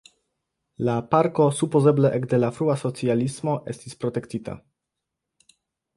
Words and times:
La 0.87 0.95
parko 1.11 1.45
supozeble 1.59 2.11
ekde 2.19 2.39
la 2.45 2.51
frua 2.57 2.77
socialismo 2.85 3.57
estis 3.75 3.99
protektita. 4.05 4.57